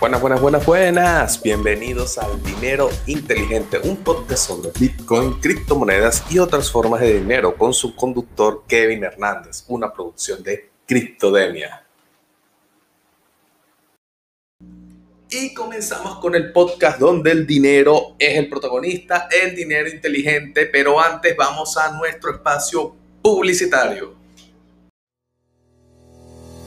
Buenas, 0.00 0.20
buenas, 0.20 0.40
buenas, 0.40 0.66
buenas. 0.66 1.42
Bienvenidos 1.42 2.18
al 2.18 2.42
Dinero 2.42 2.90
Inteligente, 3.06 3.78
un 3.84 3.96
podcast 3.96 4.48
sobre 4.48 4.70
Bitcoin, 4.78 5.40
criptomonedas 5.40 6.24
y 6.30 6.38
otras 6.38 6.70
formas 6.70 7.00
de 7.00 7.20
dinero 7.20 7.56
con 7.56 7.72
su 7.72 7.94
conductor 7.94 8.64
Kevin 8.66 9.04
Hernández, 9.04 9.64
una 9.68 9.92
producción 9.92 10.42
de 10.42 10.70
Criptodemia. 10.86 11.86
Y 15.30 15.54
comenzamos 15.54 16.18
con 16.18 16.34
el 16.34 16.52
podcast 16.52 16.98
donde 16.98 17.30
el 17.30 17.46
dinero 17.46 18.14
es 18.18 18.36
el 18.36 18.48
protagonista, 18.48 19.28
el 19.30 19.54
dinero 19.54 19.88
inteligente, 19.88 20.66
pero 20.66 21.00
antes 21.00 21.36
vamos 21.36 21.76
a 21.76 21.92
nuestro 21.96 22.32
espacio 22.32 22.94
publicitario. 23.22 24.23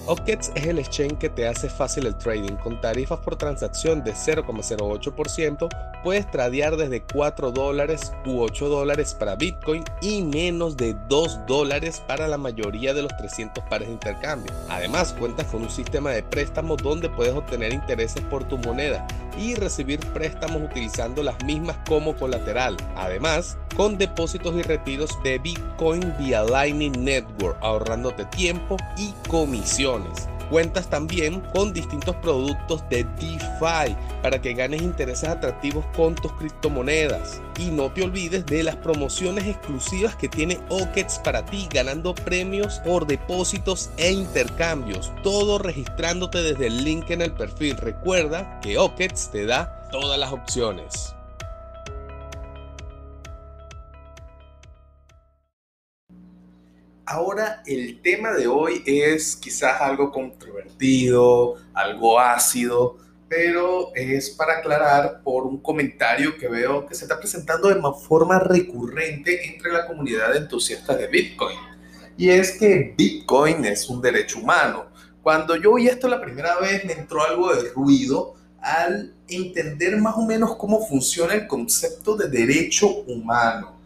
OKEX 0.07 0.51
es 0.55 0.65
el 0.65 0.79
exchange 0.79 1.17
que 1.17 1.29
te 1.29 1.47
hace 1.47 1.69
fácil 1.69 2.05
el 2.05 2.15
trading. 2.15 2.55
Con 2.55 2.79
tarifas 2.79 3.19
por 3.19 3.35
transacción 3.35 4.03
de 4.05 4.13
0,08%, 4.13 5.67
puedes 6.01 6.31
tradear 6.31 6.77
desde 6.77 7.01
4 7.01 7.51
dólares 7.51 8.13
u 8.25 8.39
8 8.39 8.69
dólares 8.69 9.13
para 9.13 9.35
Bitcoin 9.35 9.83
y 10.01 10.21
menos 10.23 10.77
de 10.77 10.95
2 11.09 11.41
dólares 11.45 12.01
para 12.07 12.27
la 12.29 12.37
mayoría 12.37 12.93
de 12.93 13.01
los 13.01 13.17
300 13.17 13.61
pares 13.65 13.89
de 13.89 13.95
intercambio. 13.95 14.53
Además, 14.69 15.13
cuentas 15.17 15.47
con 15.47 15.63
un 15.63 15.69
sistema 15.69 16.11
de 16.11 16.23
préstamos 16.23 16.77
donde 16.77 17.09
puedes 17.09 17.33
obtener 17.33 17.73
intereses 17.73 18.23
por 18.23 18.45
tu 18.45 18.57
moneda 18.59 19.05
y 19.37 19.55
recibir 19.55 19.99
préstamos 20.13 20.61
utilizando 20.61 21.21
las 21.21 21.43
mismas 21.43 21.77
como 21.87 22.15
colateral. 22.15 22.77
Además, 22.95 23.57
con 23.75 23.97
depósitos 23.97 24.55
y 24.55 24.63
retiros 24.63 25.11
de 25.23 25.37
Bitcoin 25.37 26.13
vía 26.17 26.43
Lightning 26.43 27.03
Network, 27.03 27.57
ahorrándote 27.61 28.25
tiempo 28.25 28.77
y 28.97 29.13
Cuentas 30.49 30.89
también 30.89 31.41
con 31.53 31.73
distintos 31.73 32.15
productos 32.17 32.81
de 32.89 33.03
DeFi 33.03 33.95
para 34.21 34.41
que 34.41 34.53
ganes 34.53 34.81
intereses 34.81 35.27
atractivos 35.27 35.85
con 35.95 36.15
tus 36.15 36.31
criptomonedas. 36.33 37.41
Y 37.59 37.65
no 37.65 37.91
te 37.91 38.03
olvides 38.03 38.45
de 38.45 38.63
las 38.63 38.77
promociones 38.77 39.45
exclusivas 39.45 40.15
que 40.15 40.29
tiene 40.29 40.59
OKEX 40.69 41.19
para 41.19 41.45
ti, 41.45 41.67
ganando 41.69 42.15
premios 42.15 42.79
por 42.79 43.07
depósitos 43.07 43.89
e 43.97 44.11
intercambios. 44.11 45.11
Todo 45.21 45.57
registrándote 45.57 46.41
desde 46.41 46.67
el 46.67 46.83
link 46.83 47.09
en 47.09 47.21
el 47.21 47.33
perfil. 47.33 47.75
Recuerda 47.75 48.59
que 48.61 48.77
OKEX 48.77 49.29
te 49.31 49.45
da 49.45 49.89
todas 49.91 50.17
las 50.17 50.31
opciones. 50.31 51.16
Ahora 57.09 57.63
el 57.65 58.01
tema 58.01 58.33
de 58.33 58.47
hoy 58.47 58.83
es 58.85 59.37
quizás 59.37 59.79
algo 59.79 60.11
controvertido, 60.11 61.55
algo 61.73 62.19
ácido, 62.19 62.97
pero 63.29 63.95
es 63.95 64.31
para 64.31 64.57
aclarar 64.57 65.21
por 65.23 65.45
un 65.45 65.61
comentario 65.61 66.37
que 66.37 66.49
veo 66.49 66.85
que 66.85 66.95
se 66.95 67.05
está 67.05 67.17
presentando 67.17 67.69
de 67.69 67.81
forma 68.05 68.39
recurrente 68.39 69.47
entre 69.47 69.71
la 69.71 69.87
comunidad 69.87 70.33
de 70.33 70.39
entusiastas 70.39 70.97
de 70.97 71.07
Bitcoin. 71.07 71.57
Y 72.17 72.27
es 72.27 72.57
que 72.57 72.93
Bitcoin 72.97 73.63
es 73.63 73.87
un 73.87 74.01
derecho 74.01 74.39
humano. 74.39 74.87
Cuando 75.23 75.55
yo 75.55 75.71
oí 75.71 75.87
esto 75.87 76.09
la 76.09 76.19
primera 76.19 76.59
vez 76.59 76.83
me 76.83 76.91
entró 76.91 77.23
algo 77.23 77.55
de 77.55 77.69
ruido 77.69 78.35
al 78.59 79.15
entender 79.29 79.95
más 79.95 80.17
o 80.17 80.25
menos 80.25 80.57
cómo 80.57 80.85
funciona 80.85 81.35
el 81.35 81.47
concepto 81.47 82.17
de 82.17 82.27
derecho 82.27 82.89
humano. 83.03 83.76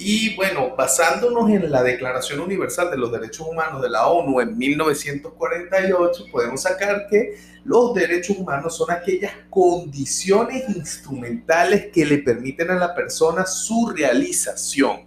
Y 0.00 0.36
bueno, 0.36 0.76
basándonos 0.76 1.50
en 1.50 1.72
la 1.72 1.82
Declaración 1.82 2.38
Universal 2.38 2.88
de 2.88 2.96
los 2.96 3.10
Derechos 3.10 3.48
Humanos 3.48 3.82
de 3.82 3.90
la 3.90 4.06
ONU 4.06 4.40
en 4.40 4.56
1948, 4.56 6.26
podemos 6.30 6.62
sacar 6.62 7.08
que 7.08 7.36
los 7.64 7.94
derechos 7.94 8.38
humanos 8.38 8.76
son 8.76 8.92
aquellas 8.92 9.32
condiciones 9.50 10.68
instrumentales 10.68 11.88
que 11.92 12.06
le 12.06 12.18
permiten 12.18 12.70
a 12.70 12.76
la 12.76 12.94
persona 12.94 13.44
su 13.44 13.88
realización. 13.88 15.00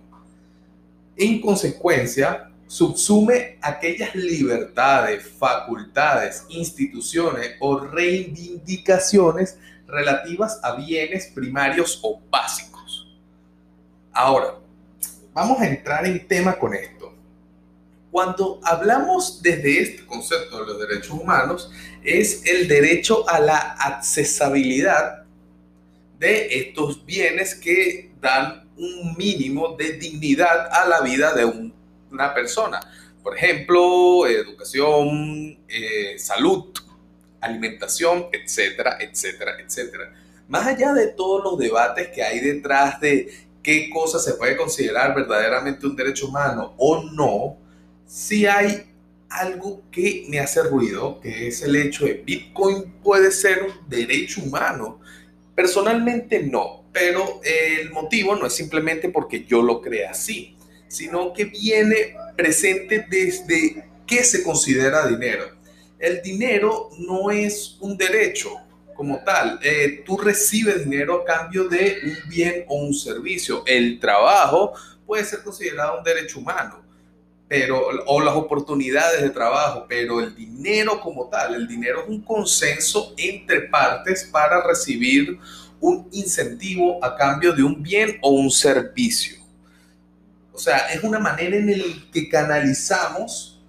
En 1.15 1.39
consecuencia, 1.39 2.51
subsume 2.67 3.59
aquellas 3.61 4.13
libertades, 4.13 5.25
facultades, 5.25 6.43
instituciones 6.49 7.55
o 7.61 7.79
reivindicaciones 7.79 9.57
relativas 9.87 10.59
a 10.61 10.75
bienes 10.75 11.27
primarios 11.27 11.97
o 12.03 12.19
básicos. 12.29 13.07
Ahora, 14.11 14.60
vamos 15.33 15.59
a 15.59 15.67
entrar 15.67 16.05
en 16.05 16.27
tema 16.27 16.57
con 16.57 16.73
esto. 16.73 17.13
Cuando 18.11 18.59
hablamos 18.63 19.41
desde 19.41 19.81
este 19.81 20.05
concepto 20.05 20.59
de 20.59 20.65
los 20.65 20.79
derechos 20.79 21.11
humanos, 21.11 21.71
es 22.03 22.45
el 22.45 22.67
derecho 22.67 23.27
a 23.29 23.39
la 23.39 23.57
accesibilidad 23.57 25.23
de 26.19 26.59
estos 26.59 27.05
bienes 27.05 27.55
que 27.55 28.11
dan 28.19 28.69
un 28.77 29.15
mínimo 29.17 29.75
de 29.77 29.93
dignidad 29.93 30.67
a 30.71 30.85
la 30.87 31.01
vida 31.01 31.33
de 31.33 31.45
una 32.11 32.33
persona. 32.33 32.79
Por 33.23 33.37
ejemplo, 33.37 34.27
educación, 34.27 35.57
eh, 35.67 36.17
salud, 36.17 36.65
alimentación, 37.39 38.27
etcétera, 38.31 38.97
etcétera, 38.99 39.53
etcétera. 39.59 40.13
Más 40.47 40.67
allá 40.67 40.93
de 40.93 41.07
todos 41.07 41.43
los 41.43 41.57
debates 41.57 42.09
que 42.09 42.23
hay 42.23 42.39
detrás 42.39 42.99
de 42.99 43.31
qué 43.63 43.89
cosa 43.89 44.19
se 44.19 44.33
puede 44.33 44.57
considerar 44.57 45.15
verdaderamente 45.15 45.85
un 45.85 45.95
derecho 45.95 46.27
humano 46.27 46.73
o 46.77 47.03
no, 47.03 47.57
si 48.05 48.45
hay 48.45 48.83
algo 49.29 49.81
que 49.91 50.25
me 50.27 50.39
hace 50.39 50.61
ruido, 50.63 51.19
que 51.21 51.47
es 51.47 51.61
el 51.61 51.75
hecho 51.75 52.05
de 52.05 52.15
Bitcoin 52.15 52.93
puede 53.03 53.31
ser 53.31 53.63
un 53.63 53.89
derecho 53.89 54.41
humano. 54.41 54.99
Personalmente 55.55 56.43
no, 56.43 56.83
pero 56.91 57.39
el 57.43 57.91
motivo 57.91 58.35
no 58.35 58.45
es 58.45 58.53
simplemente 58.53 59.09
porque 59.09 59.45
yo 59.45 59.61
lo 59.61 59.81
crea 59.81 60.11
así, 60.11 60.57
sino 60.87 61.31
que 61.31 61.45
viene 61.45 62.15
presente 62.35 63.05
desde 63.09 63.85
qué 64.05 64.23
se 64.23 64.43
considera 64.43 65.07
dinero. 65.07 65.45
El 65.97 66.21
dinero 66.21 66.89
no 66.97 67.31
es 67.31 67.77
un 67.79 67.95
derecho, 67.95 68.57
como 69.01 69.23
tal. 69.23 69.59
Eh, 69.63 70.03
tú 70.05 70.15
recibes 70.15 70.83
dinero 70.87 71.23
a 71.23 71.25
cambio 71.25 71.67
de 71.67 71.97
un 72.05 72.29
bien 72.29 72.65
o 72.67 72.75
un 72.75 72.93
servicio. 72.93 73.63
El 73.65 73.99
trabajo 73.99 74.73
puede 75.07 75.25
ser 75.25 75.41
considerado 75.41 75.97
un 75.97 76.03
derecho 76.03 76.37
humano, 76.37 76.83
pero, 77.47 77.81
o 78.05 78.21
las 78.21 78.35
oportunidades 78.35 79.23
de 79.23 79.31
trabajo, 79.31 79.87
pero 79.89 80.19
el 80.19 80.35
dinero 80.35 81.01
como 81.01 81.27
tal, 81.29 81.55
el 81.55 81.67
dinero 81.67 82.03
es 82.03 82.09
un 82.09 82.21
consenso 82.21 83.15
entre 83.17 83.61
partes 83.61 84.23
para 84.31 84.61
recibir 84.61 85.39
un 85.79 86.07
incentivo 86.11 87.03
a 87.03 87.15
cambio 87.15 87.53
de 87.53 87.63
un 87.63 87.81
bien 87.81 88.19
o 88.21 88.29
un 88.29 88.51
servicio. 88.51 89.37
O 90.53 90.59
sea, 90.59 90.77
es 90.93 91.01
una 91.01 91.17
manera 91.17 91.57
en 91.57 91.71
la 91.71 91.85
que 92.13 92.29
canalizamos 92.29 93.59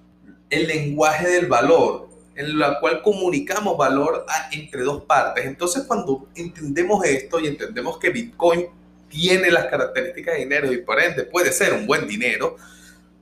el 0.50 0.66
lenguaje 0.66 1.26
del 1.26 1.46
valor, 1.46 2.10
en 2.42 2.58
la 2.58 2.80
cual 2.80 3.02
comunicamos 3.02 3.76
valor 3.76 4.26
entre 4.50 4.82
dos 4.82 5.04
partes. 5.04 5.46
Entonces, 5.46 5.84
cuando 5.84 6.28
entendemos 6.34 7.04
esto 7.04 7.40
y 7.40 7.46
entendemos 7.46 7.98
que 7.98 8.10
Bitcoin 8.10 8.66
tiene 9.08 9.50
las 9.50 9.66
características 9.66 10.34
de 10.34 10.40
dinero 10.40 10.72
y 10.72 10.78
por 10.78 11.00
ende 11.00 11.24
puede 11.24 11.52
ser 11.52 11.74
un 11.74 11.86
buen 11.86 12.06
dinero, 12.06 12.56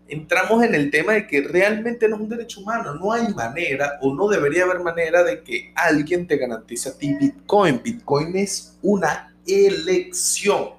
entramos 0.08 0.62
en 0.64 0.74
el 0.74 0.90
tema 0.90 1.14
de 1.14 1.26
que 1.26 1.42
realmente 1.42 2.08
no 2.08 2.16
es 2.16 2.22
un 2.22 2.28
derecho 2.28 2.60
humano. 2.60 2.94
No 2.94 3.12
hay 3.12 3.28
manera 3.34 3.98
o 4.00 4.14
no 4.14 4.28
debería 4.28 4.64
haber 4.64 4.80
manera 4.80 5.22
de 5.22 5.42
que 5.42 5.72
alguien 5.74 6.26
te 6.26 6.36
garantice 6.36 6.90
a 6.90 6.96
ti 6.96 7.14
Bitcoin. 7.14 7.80
Bitcoin 7.82 8.36
es 8.36 8.76
una 8.82 9.34
elección. 9.46 10.70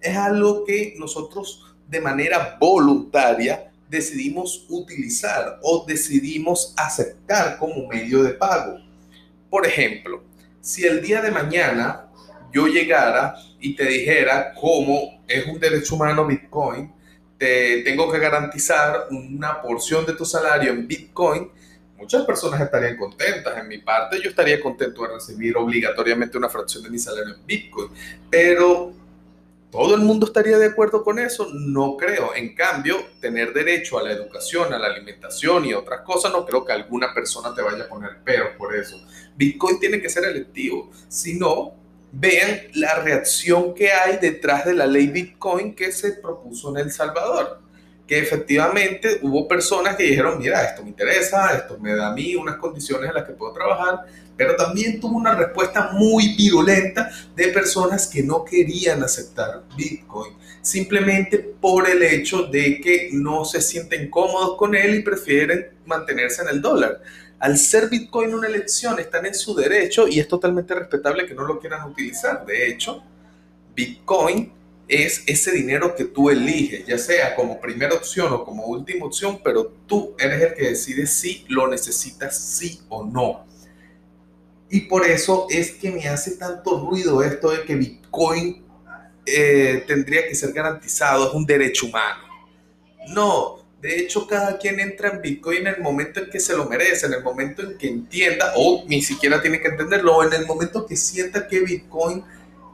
Es 0.00 0.16
algo 0.16 0.64
que 0.64 0.94
nosotros 0.98 1.74
de 1.88 2.00
manera 2.00 2.56
voluntaria 2.58 3.71
decidimos 3.92 4.64
utilizar 4.70 5.58
o 5.62 5.84
decidimos 5.86 6.72
aceptar 6.78 7.58
como 7.58 7.86
medio 7.86 8.22
de 8.22 8.30
pago. 8.30 8.78
Por 9.50 9.66
ejemplo, 9.66 10.22
si 10.62 10.86
el 10.86 11.02
día 11.02 11.20
de 11.20 11.30
mañana 11.30 12.08
yo 12.54 12.68
llegara 12.68 13.34
y 13.60 13.76
te 13.76 13.84
dijera 13.84 14.54
cómo 14.58 15.22
es 15.28 15.46
un 15.46 15.60
derecho 15.60 15.96
humano 15.96 16.26
Bitcoin, 16.26 16.90
te 17.36 17.82
tengo 17.82 18.10
que 18.10 18.18
garantizar 18.18 19.08
una 19.10 19.60
porción 19.60 20.06
de 20.06 20.14
tu 20.14 20.24
salario 20.24 20.72
en 20.72 20.88
Bitcoin, 20.88 21.50
muchas 21.98 22.24
personas 22.24 22.62
estarían 22.62 22.96
contentas. 22.96 23.58
En 23.58 23.68
mi 23.68 23.76
parte, 23.76 24.18
yo 24.22 24.30
estaría 24.30 24.58
contento 24.58 25.02
de 25.02 25.08
recibir 25.08 25.54
obligatoriamente 25.54 26.38
una 26.38 26.48
fracción 26.48 26.82
de 26.82 26.88
mi 26.88 26.98
salario 26.98 27.34
en 27.34 27.44
Bitcoin, 27.46 27.90
pero 28.30 28.94
¿Todo 29.72 29.94
el 29.94 30.02
mundo 30.02 30.26
estaría 30.26 30.58
de 30.58 30.66
acuerdo 30.66 31.02
con 31.02 31.18
eso? 31.18 31.48
No 31.50 31.96
creo. 31.96 32.34
En 32.34 32.54
cambio, 32.54 32.96
tener 33.22 33.54
derecho 33.54 33.98
a 33.98 34.02
la 34.02 34.12
educación, 34.12 34.74
a 34.74 34.78
la 34.78 34.88
alimentación 34.88 35.64
y 35.64 35.72
otras 35.72 36.02
cosas, 36.02 36.30
no 36.30 36.44
creo 36.44 36.62
que 36.62 36.72
alguna 36.72 37.14
persona 37.14 37.54
te 37.54 37.62
vaya 37.62 37.84
a 37.84 37.88
poner 37.88 38.22
peor 38.22 38.54
por 38.58 38.76
eso. 38.76 39.02
Bitcoin 39.34 39.80
tiene 39.80 40.02
que 40.02 40.10
ser 40.10 40.24
electivo. 40.24 40.90
Si 41.08 41.38
no, 41.38 41.72
vean 42.12 42.60
la 42.74 42.96
reacción 42.96 43.72
que 43.72 43.90
hay 43.90 44.18
detrás 44.18 44.66
de 44.66 44.74
la 44.74 44.84
ley 44.84 45.06
Bitcoin 45.06 45.74
que 45.74 45.90
se 45.90 46.12
propuso 46.12 46.68
en 46.68 46.76
El 46.76 46.92
Salvador 46.92 47.61
que 48.12 48.18
efectivamente 48.18 49.20
hubo 49.22 49.48
personas 49.48 49.96
que 49.96 50.02
dijeron, 50.02 50.38
mira, 50.38 50.62
esto 50.62 50.82
me 50.82 50.90
interesa, 50.90 51.56
esto 51.56 51.78
me 51.78 51.94
da 51.94 52.08
a 52.08 52.14
mí 52.14 52.34
unas 52.34 52.56
condiciones 52.56 53.08
en 53.08 53.14
las 53.14 53.24
que 53.24 53.32
puedo 53.32 53.54
trabajar, 53.54 54.00
pero 54.36 54.54
también 54.54 55.00
tuvo 55.00 55.16
una 55.16 55.34
respuesta 55.34 55.92
muy 55.94 56.36
virulenta 56.36 57.10
de 57.34 57.48
personas 57.48 58.06
que 58.06 58.22
no 58.22 58.44
querían 58.44 59.02
aceptar 59.02 59.62
Bitcoin, 59.74 60.34
simplemente 60.60 61.38
por 61.38 61.88
el 61.88 62.02
hecho 62.02 62.42
de 62.42 62.82
que 62.82 63.08
no 63.12 63.46
se 63.46 63.62
sienten 63.62 64.10
cómodos 64.10 64.58
con 64.58 64.74
él 64.74 64.96
y 64.96 65.00
prefieren 65.00 65.68
mantenerse 65.86 66.42
en 66.42 66.48
el 66.48 66.60
dólar. 66.60 67.00
Al 67.38 67.56
ser 67.56 67.88
Bitcoin 67.88 68.34
una 68.34 68.46
elección, 68.46 68.98
están 69.00 69.24
en 69.24 69.34
su 69.34 69.54
derecho 69.54 70.06
y 70.06 70.20
es 70.20 70.28
totalmente 70.28 70.74
respetable 70.74 71.24
que 71.24 71.34
no 71.34 71.44
lo 71.44 71.58
quieran 71.58 71.88
utilizar. 71.88 72.44
De 72.44 72.68
hecho, 72.68 73.02
Bitcoin 73.74 74.52
es 74.88 75.22
ese 75.26 75.52
dinero 75.52 75.94
que 75.94 76.04
tú 76.04 76.30
eliges, 76.30 76.86
ya 76.86 76.98
sea 76.98 77.34
como 77.34 77.60
primera 77.60 77.94
opción 77.94 78.32
o 78.32 78.44
como 78.44 78.66
última 78.66 79.06
opción, 79.06 79.40
pero 79.42 79.72
tú 79.86 80.14
eres 80.18 80.42
el 80.42 80.54
que 80.54 80.68
decide 80.70 81.06
si 81.06 81.44
lo 81.48 81.68
necesitas 81.68 82.38
sí 82.38 82.80
o 82.88 83.04
no. 83.04 83.46
Y 84.70 84.80
por 84.82 85.06
eso 85.06 85.46
es 85.50 85.72
que 85.72 85.90
me 85.90 86.08
hace 86.08 86.32
tanto 86.32 86.80
ruido 86.80 87.22
esto 87.22 87.50
de 87.50 87.62
que 87.64 87.74
Bitcoin 87.74 88.64
eh, 89.26 89.84
tendría 89.86 90.26
que 90.26 90.34
ser 90.34 90.52
garantizado, 90.52 91.28
es 91.28 91.34
un 91.34 91.46
derecho 91.46 91.86
humano. 91.86 92.22
No, 93.08 93.58
de 93.80 93.98
hecho 93.98 94.26
cada 94.26 94.58
quien 94.58 94.80
entra 94.80 95.10
en 95.10 95.20
Bitcoin 95.20 95.66
en 95.66 95.74
el 95.74 95.80
momento 95.80 96.20
en 96.20 96.30
que 96.30 96.40
se 96.40 96.56
lo 96.56 96.66
merece, 96.66 97.06
en 97.06 97.14
el 97.14 97.22
momento 97.22 97.62
en 97.62 97.76
que 97.76 97.88
entienda, 97.88 98.52
o 98.56 98.84
ni 98.86 99.02
siquiera 99.02 99.42
tiene 99.42 99.60
que 99.60 99.68
entenderlo, 99.68 100.22
en 100.22 100.32
el 100.32 100.46
momento 100.46 100.86
que 100.86 100.96
sienta 100.96 101.46
que 101.46 101.60
Bitcoin 101.60 102.24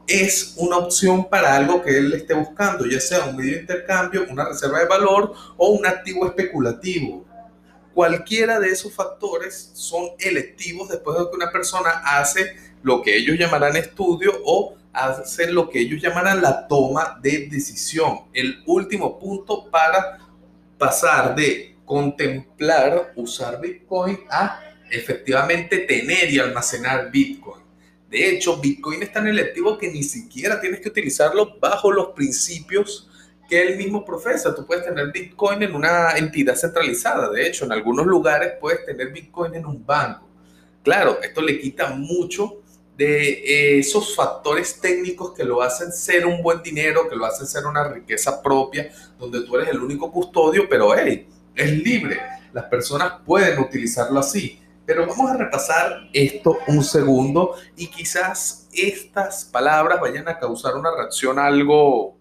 es 0.09 0.55
una 0.57 0.77
opción 0.77 1.29
para 1.29 1.55
algo 1.55 1.81
que 1.81 1.97
él 1.97 2.11
esté 2.13 2.33
buscando, 2.33 2.85
ya 2.85 2.99
sea 2.99 3.25
un 3.25 3.35
medio 3.35 3.53
de 3.53 3.61
intercambio, 3.61 4.25
una 4.29 4.45
reserva 4.45 4.79
de 4.79 4.85
valor 4.85 5.33
o 5.55 5.69
un 5.69 5.85
activo 5.85 6.25
especulativo. 6.25 7.25
Cualquiera 7.93 8.59
de 8.59 8.69
esos 8.69 8.93
factores 8.93 9.71
son 9.73 10.09
electivos 10.19 10.89
después 10.89 11.17
de 11.17 11.29
que 11.29 11.35
una 11.35 11.51
persona 11.51 12.01
hace 12.03 12.55
lo 12.81 13.01
que 13.01 13.15
ellos 13.17 13.37
llamarán 13.37 13.75
estudio 13.75 14.33
o 14.45 14.75
hace 14.93 15.51
lo 15.51 15.69
que 15.69 15.81
ellos 15.81 16.01
llamarán 16.01 16.41
la 16.41 16.67
toma 16.67 17.19
de 17.21 17.47
decisión. 17.47 18.21
El 18.33 18.63
último 18.65 19.19
punto 19.19 19.69
para 19.69 20.19
pasar 20.77 21.35
de 21.35 21.77
contemplar 21.85 23.13
usar 23.15 23.59
Bitcoin 23.59 24.19
a 24.29 24.59
efectivamente 24.89 25.79
tener 25.79 26.31
y 26.31 26.39
almacenar 26.39 27.11
Bitcoin. 27.11 27.68
De 28.09 28.29
hecho, 28.29 28.57
Bitcoin 28.57 29.03
es 29.03 29.13
tan 29.13 29.27
electivo 29.27 29.77
que 29.77 29.91
ni 29.91 30.01
siquiera 30.01 30.59
tienes 30.59 30.81
que 30.81 30.89
utilizarlo 30.89 31.57
bajo 31.59 31.91
los 31.91 32.07
principios 32.07 33.07
que 33.47 33.61
él 33.61 33.77
mismo 33.77 34.03
profesa. 34.03 34.55
Tú 34.55 34.65
puedes 34.65 34.83
tener 34.83 35.11
Bitcoin 35.11 35.61
en 35.61 35.75
una 35.75 36.11
entidad 36.17 36.55
centralizada. 36.55 37.29
De 37.29 37.45
hecho, 37.45 37.65
en 37.65 37.71
algunos 37.71 38.07
lugares 38.07 38.53
puedes 38.59 38.83
tener 38.85 39.11
Bitcoin 39.11 39.53
en 39.53 39.65
un 39.65 39.85
banco. 39.85 40.27
Claro, 40.83 41.19
esto 41.21 41.41
le 41.41 41.59
quita 41.59 41.91
mucho 41.91 42.61
de 42.97 43.29
eh, 43.29 43.79
esos 43.79 44.15
factores 44.15 44.79
técnicos 44.81 45.33
que 45.33 45.43
lo 45.43 45.61
hacen 45.61 45.91
ser 45.91 46.25
un 46.25 46.41
buen 46.41 46.61
dinero, 46.61 47.07
que 47.07 47.15
lo 47.15 47.25
hacen 47.25 47.47
ser 47.47 47.65
una 47.65 47.87
riqueza 47.87 48.41
propia, 48.41 48.91
donde 49.17 49.41
tú 49.41 49.55
eres 49.55 49.69
el 49.69 49.79
único 49.79 50.11
custodio, 50.11 50.67
pero 50.67 50.95
hey, 50.97 51.27
es 51.55 51.71
libre. 51.71 52.19
Las 52.51 52.65
personas 52.65 53.13
pueden 53.25 53.59
utilizarlo 53.59 54.19
así. 54.19 54.59
Pero 54.89 55.05
vamos 55.05 55.29
a 55.29 55.37
repasar 55.37 56.09
esto 56.13 56.57
un 56.65 56.83
segundo 56.83 57.53
y 57.77 57.85
quizás 57.85 58.67
estas 58.73 59.45
palabras 59.45 60.01
vayan 60.01 60.27
a 60.27 60.39
causar 60.39 60.73
una 60.73 60.89
reacción 60.89 61.37
algo 61.37 62.17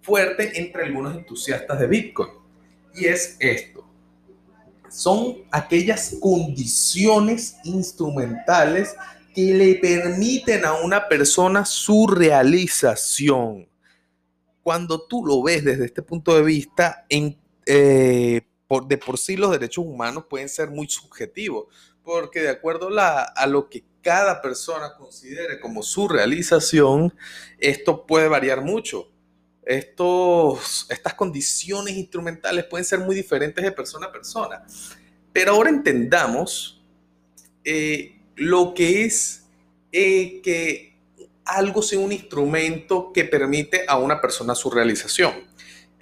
fuerte 0.00 0.58
entre 0.58 0.84
algunos 0.84 1.14
entusiastas 1.14 1.78
de 1.78 1.86
Bitcoin. 1.86 2.30
Y 2.94 3.04
es 3.04 3.36
esto. 3.38 3.86
Son 4.88 5.44
aquellas 5.50 6.16
condiciones 6.22 7.56
instrumentales 7.64 8.96
que 9.34 9.52
le 9.52 9.74
permiten 9.74 10.64
a 10.64 10.80
una 10.80 11.06
persona 11.06 11.66
su 11.66 12.06
realización. 12.06 13.68
Cuando 14.62 15.06
tú 15.06 15.26
lo 15.26 15.42
ves 15.42 15.62
desde 15.62 15.84
este 15.84 16.00
punto 16.00 16.34
de 16.34 16.44
vista, 16.44 17.04
en, 17.10 17.38
eh, 17.66 18.40
de 18.88 18.98
por 18.98 19.18
sí 19.18 19.36
los 19.36 19.50
derechos 19.50 19.84
humanos 19.84 20.24
pueden 20.28 20.48
ser 20.48 20.70
muy 20.70 20.88
subjetivos, 20.88 21.66
porque 22.02 22.40
de 22.40 22.50
acuerdo 22.50 22.88
a 22.98 23.46
lo 23.46 23.68
que 23.68 23.84
cada 24.02 24.40
persona 24.42 24.94
considere 24.96 25.58
como 25.58 25.82
su 25.82 26.06
realización, 26.06 27.14
esto 27.58 28.06
puede 28.06 28.28
variar 28.28 28.62
mucho. 28.62 29.10
Estos, 29.64 30.86
estas 30.90 31.14
condiciones 31.14 31.96
instrumentales 31.96 32.64
pueden 32.66 32.84
ser 32.84 32.98
muy 32.98 33.16
diferentes 33.16 33.64
de 33.64 33.72
persona 33.72 34.06
a 34.06 34.12
persona. 34.12 34.62
Pero 35.32 35.52
ahora 35.52 35.70
entendamos 35.70 36.84
eh, 37.64 38.20
lo 38.36 38.74
que 38.74 39.04
es 39.04 39.46
eh, 39.90 40.42
que 40.42 40.94
algo 41.44 41.82
sea 41.82 41.98
un 41.98 42.12
instrumento 42.12 43.10
que 43.12 43.24
permite 43.24 43.84
a 43.88 43.96
una 43.96 44.20
persona 44.20 44.54
su 44.54 44.70
realización. 44.70 45.32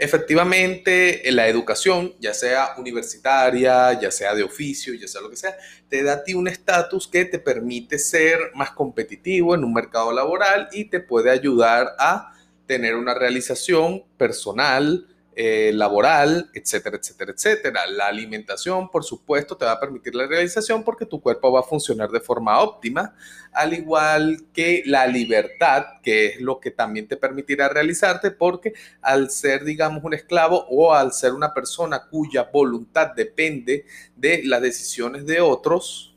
Efectivamente, 0.02 1.22
la 1.30 1.46
educación, 1.46 2.12
ya 2.18 2.34
sea 2.34 2.74
universitaria, 2.76 3.92
ya 4.00 4.10
sea 4.10 4.34
de 4.34 4.42
oficio, 4.42 4.94
ya 4.94 5.06
sea 5.06 5.20
lo 5.20 5.30
que 5.30 5.36
sea, 5.36 5.56
te 5.88 6.02
da 6.02 6.14
a 6.14 6.24
ti 6.24 6.34
un 6.34 6.48
estatus 6.48 7.06
que 7.06 7.24
te 7.24 7.38
permite 7.38 8.00
ser 8.00 8.50
más 8.56 8.72
competitivo 8.72 9.54
en 9.54 9.62
un 9.62 9.72
mercado 9.72 10.12
laboral 10.12 10.68
y 10.72 10.86
te 10.86 10.98
puede 10.98 11.30
ayudar 11.30 11.94
a 12.00 12.32
tener 12.66 12.96
una 12.96 13.14
realización 13.14 14.02
personal, 14.16 15.06
eh, 15.34 15.72
laboral, 15.74 16.50
etcétera, 16.52 16.98
etcétera, 16.98 17.32
etcétera. 17.32 17.86
La 17.86 18.08
alimentación, 18.08 18.90
por 18.90 19.02
supuesto, 19.02 19.56
te 19.56 19.64
va 19.64 19.72
a 19.72 19.80
permitir 19.80 20.14
la 20.14 20.26
realización 20.26 20.84
porque 20.84 21.06
tu 21.06 21.22
cuerpo 21.22 21.50
va 21.50 21.60
a 21.60 21.62
funcionar 21.62 22.10
de 22.10 22.20
forma 22.20 22.60
óptima, 22.60 23.14
al 23.52 23.72
igual 23.72 24.44
que 24.52 24.82
la 24.84 25.06
libertad, 25.06 25.84
que 26.02 26.26
es 26.26 26.40
lo 26.40 26.60
que 26.60 26.70
también 26.70 27.08
te 27.08 27.16
permitirá 27.16 27.70
realizarte 27.70 28.30
porque 28.30 28.74
al 29.00 29.30
ser, 29.30 29.64
digamos, 29.64 30.04
un 30.04 30.12
esclavo 30.12 30.66
o 30.68 30.92
al 30.92 31.12
ser 31.12 31.32
una 31.32 31.54
persona 31.54 32.08
cuya 32.10 32.50
voluntad 32.52 33.12
depende 33.16 33.86
de 34.14 34.42
las 34.44 34.60
decisiones 34.60 35.24
de 35.24 35.40
otros, 35.40 36.14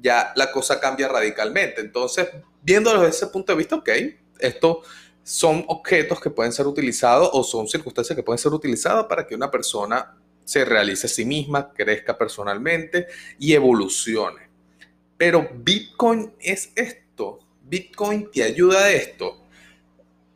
ya 0.00 0.32
la 0.34 0.50
cosa 0.50 0.80
cambia 0.80 1.08
radicalmente. 1.08 1.82
Entonces, 1.82 2.28
viéndolo 2.62 3.02
desde 3.02 3.16
ese 3.16 3.26
punto 3.26 3.52
de 3.52 3.58
vista, 3.58 3.76
ok, 3.76 3.90
esto 4.38 4.82
son 5.22 5.64
objetos 5.68 6.20
que 6.20 6.30
pueden 6.30 6.52
ser 6.52 6.66
utilizados 6.66 7.30
o 7.32 7.42
son 7.42 7.68
circunstancias 7.68 8.16
que 8.16 8.22
pueden 8.22 8.38
ser 8.38 8.52
utilizadas 8.52 9.06
para 9.06 9.26
que 9.26 9.34
una 9.34 9.50
persona 9.50 10.16
se 10.44 10.64
realice 10.64 11.06
a 11.06 11.10
sí 11.10 11.24
misma, 11.24 11.72
crezca 11.72 12.18
personalmente 12.18 13.06
y 13.38 13.52
evolucione. 13.52 14.50
Pero 15.16 15.48
Bitcoin 15.54 16.32
es 16.40 16.72
esto. 16.74 17.40
Bitcoin 17.62 18.30
te 18.32 18.42
ayuda 18.42 18.84
a 18.84 18.90
esto. 18.90 19.44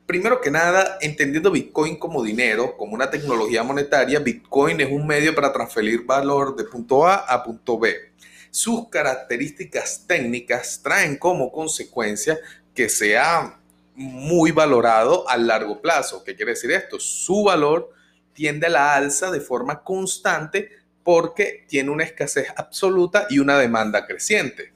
Primero 0.06 0.40
que 0.40 0.50
nada, 0.50 0.98
entendiendo 1.00 1.50
Bitcoin 1.50 1.96
como 1.96 2.22
dinero, 2.22 2.76
como 2.76 2.92
una 2.92 3.10
tecnología 3.10 3.62
monetaria, 3.62 4.20
Bitcoin 4.20 4.82
es 4.82 4.92
un 4.92 5.06
medio 5.06 5.34
para 5.34 5.52
transferir 5.52 6.04
valor 6.04 6.54
de 6.54 6.64
punto 6.64 7.06
A 7.06 7.14
a 7.16 7.42
punto 7.42 7.78
B. 7.78 8.12
Sus 8.50 8.88
características 8.88 10.04
técnicas 10.06 10.80
traen 10.82 11.16
como 11.16 11.50
consecuencia 11.50 12.38
que 12.74 12.88
sea 12.88 13.58
muy 13.94 14.50
valorado 14.50 15.28
a 15.28 15.36
largo 15.36 15.80
plazo. 15.80 16.24
¿Qué 16.24 16.34
quiere 16.34 16.52
decir 16.52 16.70
esto? 16.70 16.98
Su 16.98 17.44
valor 17.44 17.90
tiende 18.32 18.66
a 18.66 18.70
la 18.70 18.94
alza 18.94 19.30
de 19.30 19.40
forma 19.40 19.82
constante 19.82 20.70
porque 21.02 21.64
tiene 21.68 21.90
una 21.90 22.04
escasez 22.04 22.48
absoluta 22.56 23.26
y 23.30 23.38
una 23.38 23.58
demanda 23.58 24.06
creciente. 24.06 24.72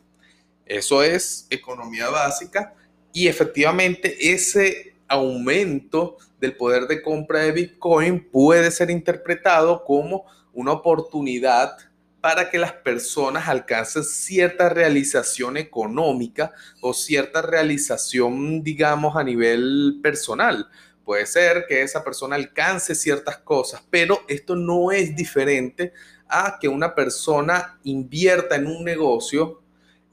Eso 0.67 1.03
es 1.03 1.47
economía 1.51 2.09
básica 2.11 2.75
y 3.13 3.27
efectivamente 3.27 4.33
ese 4.33 4.95
aumento 5.09 6.19
del 6.39 6.57
poder 6.57 6.87
de 6.87 7.03
compra 7.03 7.41
de 7.41 7.53
Bitcoin 7.53 8.31
puede 8.31 8.71
ser 8.71 8.91
interpretado 8.91 9.85
como 9.85 10.27
una 10.53 10.73
oportunidad 10.73 11.77
para 12.21 12.51
que 12.51 12.59
las 12.59 12.73
personas 12.73 13.49
alcancen 13.49 14.05
cierta 14.05 14.69
realización 14.69 15.57
económica 15.57 16.53
o 16.81 16.93
cierta 16.93 17.43
realización, 17.43 18.63
digamos, 18.63 19.17
a 19.17 19.23
nivel 19.23 20.01
personal. 20.03 20.69
Puede 21.05 21.27
ser 21.27 21.65
que 21.69 21.83
esa 21.83 22.05
persona 22.05 22.37
alcance 22.37 22.95
ciertas 22.95 23.39
cosas, 23.39 23.83
pero 23.89 24.21
esto 24.29 24.57
no 24.57 24.93
es 24.93 25.15
diferente 25.17 25.93
a 26.29 26.59
que 26.61 26.69
una 26.69 26.95
persona 26.95 27.79
invierta 27.85 28.57
en 28.57 28.67
un 28.67 28.85
negocio 28.85 29.63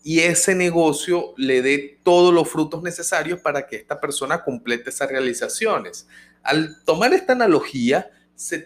y 0.03 0.19
ese 0.19 0.53
negocio 0.53 1.33
le 1.35 1.63
dé 1.63 1.99
todos 2.03 2.31
los 2.33 2.47
frutos 2.47 2.83
necesarios 2.83 3.39
para 3.39 3.65
que 3.65 3.75
esta 3.75 3.99
persona 3.99 4.43
complete 4.43 4.91
esas 4.91 5.09
realizaciones. 5.09 6.07
Al 6.43 6.83
tomar 6.85 7.11
esta 7.13 7.33
analogía, 7.33 8.11
se, 8.35 8.65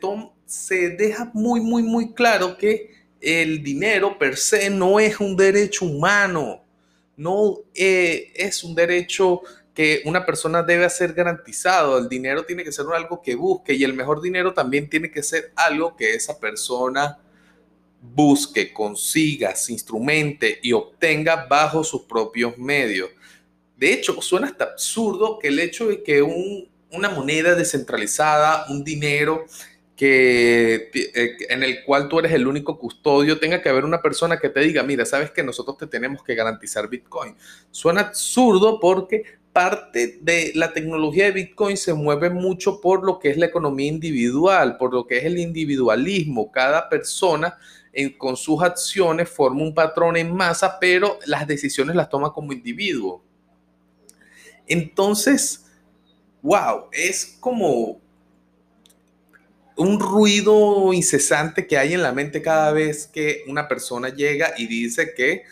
deja 0.97 1.31
muy, 1.33 1.61
muy, 1.61 1.81
muy 1.81 2.13
claro 2.13 2.57
que 2.57 2.98
el 3.21 3.63
dinero 3.63 4.17
per 4.17 4.37
se 4.37 4.69
no 4.69 4.99
es 4.99 5.19
un 5.19 5.35
derecho 5.35 5.85
humano, 5.85 6.63
no 7.17 7.59
eh, 7.73 8.31
es 8.35 8.63
un 8.63 8.75
derecho 8.75 9.41
que 9.73 10.01
una 10.05 10.25
persona 10.25 10.63
debe 10.63 10.89
ser 10.89 11.13
garantizado, 11.13 11.97
el 11.97 12.09
dinero 12.09 12.43
tiene 12.45 12.63
que 12.63 12.71
ser 12.71 12.85
algo 12.93 13.21
que 13.21 13.35
busque 13.35 13.73
y 13.73 13.83
el 13.83 13.93
mejor 13.93 14.21
dinero 14.21 14.53
también 14.53 14.89
tiene 14.89 15.09
que 15.09 15.23
ser 15.23 15.51
algo 15.55 15.95
que 15.95 16.13
esa 16.13 16.39
persona 16.39 17.17
busque, 18.01 18.73
consiga, 18.73 19.55
se 19.55 19.73
instrumente 19.73 20.59
y 20.61 20.73
obtenga 20.73 21.47
bajo 21.47 21.83
sus 21.83 22.03
propios 22.03 22.57
medios. 22.57 23.09
De 23.75 23.93
hecho, 23.93 24.21
suena 24.21 24.47
hasta 24.47 24.65
absurdo 24.65 25.39
que 25.39 25.47
el 25.47 25.59
hecho 25.59 25.87
de 25.87 26.03
que 26.03 26.21
una 26.21 27.09
moneda 27.09 27.55
descentralizada, 27.55 28.65
un 28.69 28.83
dinero 28.83 29.45
que, 29.99 30.89
eh, 30.93 31.37
en 31.49 31.61
el 31.61 31.83
cual 31.83 32.07
tú 32.07 32.19
eres 32.19 32.31
el 32.31 32.47
único 32.47 32.79
custodio, 32.79 33.37
tenga 33.37 33.61
que 33.61 33.67
haber 33.67 33.83
una 33.83 34.01
persona 34.01 34.39
que 34.39 34.47
te 34.47 34.61
diga, 34.61 34.81
mira, 34.81 35.05
sabes 35.05 35.29
que 35.29 35.43
nosotros 35.43 35.77
te 35.77 35.87
tenemos 35.87 36.23
que 36.23 36.35
garantizar 36.35 36.87
Bitcoin. 36.87 37.35
Suena 37.69 37.99
absurdo 37.99 38.79
porque 38.79 39.25
parte 39.51 40.17
de 40.21 40.53
la 40.55 40.71
tecnología 40.71 41.25
de 41.25 41.31
Bitcoin 41.31 41.75
se 41.75 41.93
mueve 41.93 42.29
mucho 42.29 42.79
por 42.79 43.05
lo 43.05 43.19
que 43.19 43.29
es 43.29 43.35
la 43.35 43.47
economía 43.47 43.89
individual, 43.89 44.77
por 44.77 44.93
lo 44.93 45.05
que 45.05 45.17
es 45.17 45.25
el 45.25 45.37
individualismo. 45.37 46.49
Cada 46.49 46.87
persona 46.87 47.57
con 48.17 48.37
sus 48.37 48.63
acciones 48.63 49.27
forma 49.27 49.63
un 49.63 49.73
patrón 49.73 50.15
en 50.15 50.33
masa, 50.33 50.79
pero 50.79 51.19
las 51.25 51.45
decisiones 51.45 51.97
las 51.97 52.07
toma 52.07 52.31
como 52.31 52.53
individuo. 52.53 53.21
Entonces, 54.65 55.65
wow, 56.41 56.85
es 56.93 57.37
como 57.41 57.99
un 59.79 59.97
ruido 59.97 60.91
incesante 60.91 61.65
que 61.65 61.77
hay 61.77 61.93
en 61.93 62.03
la 62.03 62.11
mente 62.11 62.41
cada 62.41 62.73
vez 62.73 63.07
que 63.07 63.43
una 63.47 63.65
persona 63.67 64.09
llega 64.09 64.53
y 64.57 64.67
dice 64.67 65.13
que 65.13 65.43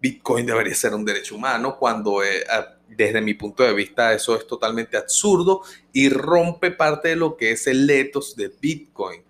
Bitcoin 0.00 0.46
debería 0.46 0.74
ser 0.74 0.94
un 0.94 1.04
derecho 1.04 1.36
humano, 1.36 1.76
cuando 1.78 2.24
eh, 2.24 2.44
desde 2.88 3.20
mi 3.20 3.34
punto 3.34 3.62
de 3.62 3.72
vista 3.72 4.12
eso 4.12 4.36
es 4.36 4.48
totalmente 4.48 4.96
absurdo 4.96 5.62
y 5.92 6.08
rompe 6.08 6.72
parte 6.72 7.08
de 7.08 7.16
lo 7.16 7.36
que 7.36 7.52
es 7.52 7.68
el 7.68 7.88
ethos 7.88 8.34
de 8.34 8.52
Bitcoin. 8.60 9.22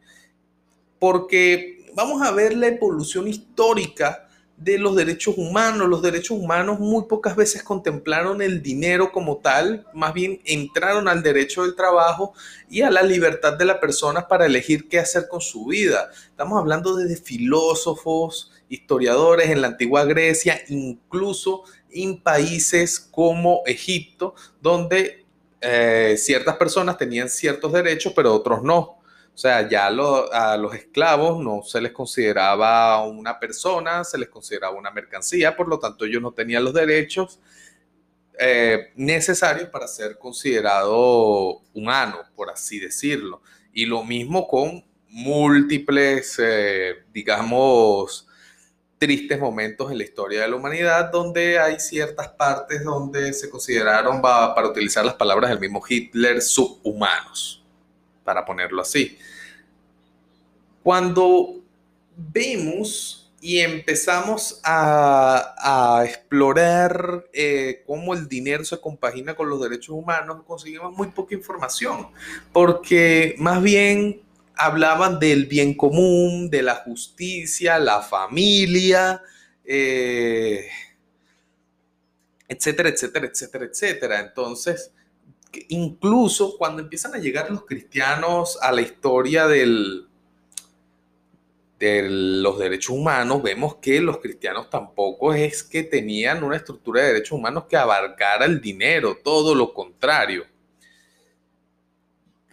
Porque 0.99 1.87
vamos 1.95 2.23
a 2.23 2.31
ver 2.31 2.57
la 2.57 2.69
evolución 2.69 3.28
histórica 3.28 4.28
de 4.59 4.79
los 4.79 4.97
derechos 4.97 5.35
humanos. 5.37 5.88
Los 5.88 6.03
derechos 6.03 6.38
humanos 6.38 6.79
muy 6.81 7.05
pocas 7.05 7.37
veces 7.37 7.62
contemplaron 7.62 8.43
el 8.43 8.62
dinero 8.62 9.12
como 9.12 9.38
tal, 9.38 9.87
más 9.95 10.12
bien 10.12 10.41
entraron 10.45 11.09
al 11.09 11.23
derecho 11.23 11.62
del 11.62 11.75
trabajo 11.75 12.33
y 12.69 12.83
a 12.83 12.91
la 12.91 13.03
libertad 13.03 13.55
de 13.55 13.65
la 13.65 13.81
persona 13.81 14.27
para 14.27 14.47
elegir 14.47 14.88
qué 14.88 14.99
hacer 14.99 15.29
con 15.29 15.41
su 15.41 15.67
vida. 15.67 16.11
Estamos 16.31 16.59
hablando 16.59 16.97
de 16.97 17.17
filósofos, 17.17 18.53
historiadores 18.69 19.50
en 19.50 19.61
la 19.61 19.69
antigua 19.69 20.05
Grecia, 20.05 20.61
incluso 20.69 21.62
en 21.91 22.21
países 22.21 22.99
como 23.00 23.62
Egipto, 23.65 24.35
donde 24.61 25.25
eh, 25.61 26.17
ciertas 26.19 26.57
personas 26.57 26.99
tenían 26.99 27.29
ciertos 27.29 27.73
derechos, 27.73 28.12
pero 28.15 28.35
otros 28.35 28.62
no. 28.62 28.98
O 29.38 29.40
sea, 29.40 29.68
ya 29.68 29.87
a 29.87 30.57
los 30.57 30.75
esclavos 30.75 31.40
no 31.40 31.62
se 31.62 31.80
les 31.80 31.92
consideraba 31.92 33.07
una 33.07 33.38
persona, 33.38 34.02
se 34.02 34.18
les 34.18 34.28
consideraba 34.28 34.75
una 34.75 34.90
mercancía, 34.90 35.57
por 35.57 35.68
lo 35.68 35.78
tanto 35.78 36.04
ellos 36.04 36.21
no 36.21 36.33
tenían 36.33 36.64
los 36.64 36.75
derechos 36.75 37.38
eh, 38.37 38.90
necesarios 38.97 39.68
para 39.68 39.87
ser 39.87 40.18
considerado 40.18 41.62
humano, 41.73 42.18
por 42.35 42.50
así 42.50 42.80
decirlo. 42.80 43.40
Y 43.73 43.87
lo 43.87 44.02
mismo 44.02 44.49
con 44.49 44.85
múltiples, 45.09 46.35
eh, 46.42 47.04
digamos, 47.12 48.26
tristes 48.99 49.38
momentos 49.38 49.92
en 49.92 49.99
la 49.99 50.04
historia 50.04 50.40
de 50.40 50.49
la 50.49 50.57
humanidad 50.57 51.12
donde 51.12 51.61
hay 51.61 51.78
ciertas 51.78 52.26
partes 52.30 52.83
donde 52.83 53.33
se 53.33 53.49
consideraron, 53.49 54.21
para 54.21 54.66
utilizar 54.66 55.04
las 55.04 55.14
palabras 55.14 55.50
del 55.50 55.61
mismo 55.61 55.80
Hitler, 55.88 56.42
subhumanos 56.42 57.59
para 58.29 58.45
ponerlo 58.45 58.83
así. 58.83 59.17
Cuando 60.83 61.63
vemos 62.15 63.33
y 63.41 63.61
empezamos 63.61 64.61
a, 64.63 66.03
explorar 66.05 67.25
eh, 67.33 67.85
cómo 67.87 68.13
el 68.13 68.29
dinero 68.29 68.67
se 68.67 68.79
compagina 68.83 69.35
con 69.35 69.49
los 69.49 69.63
derechos 69.63 69.97
humanos, 69.97 70.43
conseguimos 70.47 70.95
muy 70.95 71.07
poca 71.09 71.35
información, 71.35 72.09
porque 72.53 73.35
más 73.39 73.63
bien 73.63 74.21
hablaban 74.55 75.19
del 75.19 75.47
bien 75.47 75.73
común, 75.73 76.51
de 76.51 76.61
la 76.61 76.75
justicia, 76.75 77.79
la 77.79 78.03
familia, 78.03 79.23
eh, 79.65 80.69
etcétera, 82.47 82.91
etcétera, 82.91 83.27
etcétera, 83.27 83.65
etcétera. 83.65 84.21
Entonces, 84.21 84.93
incluso 85.69 86.57
cuando 86.59 86.83
empiezan 86.83 87.14
a 87.14 87.19
llegar 87.19 87.50
los 87.50 87.64
cristianos 87.64 88.59
a 88.61 88.73
la 88.73 88.83
historia 88.83 89.47
del, 89.47 90.09
de 91.78 92.09
los 92.09 92.59
derechos 92.59 92.90
humanos, 92.90 93.43
vemos 93.43 93.76
que 93.76 94.00
los 94.00 94.19
cristianos 94.19 94.69
tampoco 94.69 95.33
es 95.33 95.62
que 95.62 95.85
tenían 95.85 96.43
una 96.43 96.57
estructura 96.57 97.02
de 97.02 97.09
derechos 97.09 97.33
humanos 97.33 97.64
que 97.69 97.76
abarcara 97.76 98.45
el 98.47 98.61
dinero, 98.61 99.17
todo 99.23 99.55
lo 99.55 99.73
contrario. 99.73 100.45